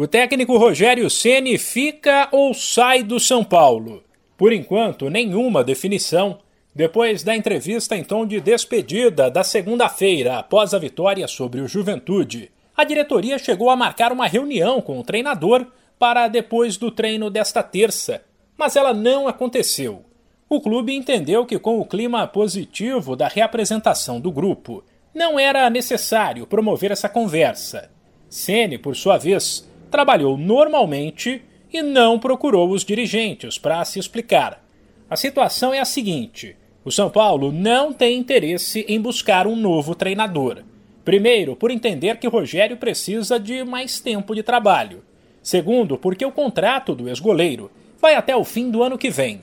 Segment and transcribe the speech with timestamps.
[0.00, 4.02] O técnico Rogério Ceni fica ou sai do São Paulo?
[4.34, 6.38] Por enquanto, nenhuma definição.
[6.74, 12.50] Depois da entrevista em tom de despedida da segunda-feira, após a vitória sobre o Juventude,
[12.74, 15.66] a diretoria chegou a marcar uma reunião com o treinador
[15.98, 18.22] para depois do treino desta terça,
[18.56, 20.02] mas ela não aconteceu.
[20.48, 24.82] O clube entendeu que, com o clima positivo da reapresentação do grupo,
[25.14, 27.90] não era necessário promover essa conversa.
[28.30, 34.64] Ceni, por sua vez, trabalhou normalmente e não procurou os dirigentes para se explicar.
[35.08, 39.94] A situação é a seguinte: o São Paulo não tem interesse em buscar um novo
[39.94, 40.62] treinador.
[41.04, 45.02] Primeiro, por entender que Rogério precisa de mais tempo de trabalho.
[45.42, 49.42] Segundo, porque o contrato do ex-goleiro vai até o fim do ano que vem.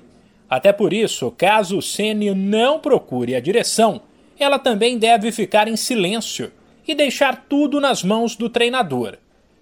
[0.50, 4.02] Até por isso, caso o Ceni não procure a direção,
[4.40, 6.52] ela também deve ficar em silêncio
[6.88, 9.18] e deixar tudo nas mãos do treinador.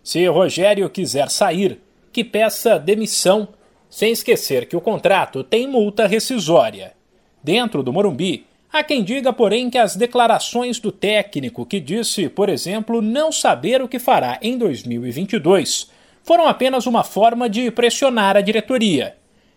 [0.06, 1.80] Se Rogério quiser sair,
[2.14, 3.48] que peça demissão,
[3.90, 6.94] sem esquecer que o contrato tem multa rescisória.
[7.44, 12.50] Dentro do Morumbi, há quem diga, porém, que as declarações do técnico, que disse, por
[12.50, 15.90] exemplo, não saber o que fará em 2022,
[16.22, 19.16] foram apenas uma forma de pressionar a diretoria.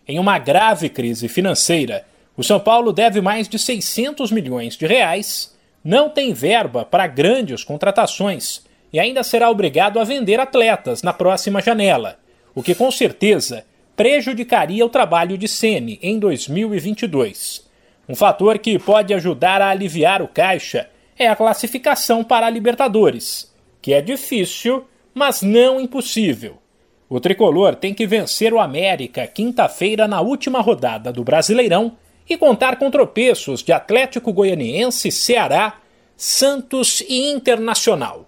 [0.08, 5.54] Em uma grave crise financeira, o São Paulo deve mais de 600 milhões de reais,
[5.84, 11.60] não tem verba para grandes contratações e ainda será obrigado a vender atletas na próxima
[11.60, 12.18] janela,
[12.54, 13.64] o que com certeza
[13.96, 17.66] prejudicaria o trabalho de Ceni em 2022.
[18.08, 23.52] Um fator que pode ajudar a aliviar o caixa é a classificação para a Libertadores,
[23.82, 26.58] que é difícil, mas não impossível.
[27.08, 31.96] O tricolor tem que vencer o América quinta-feira na última rodada do Brasileirão
[32.28, 35.80] e contar com tropeços de Atlético Goianiense, Ceará,
[36.16, 38.27] Santos e Internacional.